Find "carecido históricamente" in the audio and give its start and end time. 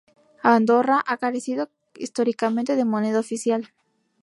1.17-2.75